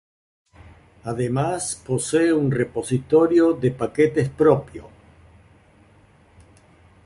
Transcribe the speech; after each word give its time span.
Además 1.03 1.79
posee 1.85 2.33
un 2.33 2.49
repositorio 2.49 3.53
de 3.53 3.69
paquetes 3.69 4.29
propio. 4.29 4.89